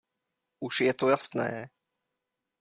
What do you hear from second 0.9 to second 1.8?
to jasné.